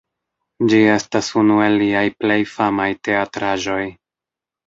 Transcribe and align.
Ĝi 0.69 0.77
estas 0.93 1.27
unu 1.41 1.57
el 1.65 1.75
liaj 1.83 2.03
plej 2.23 2.39
famaj 2.55 2.89
teatraĵoj. 3.09 3.81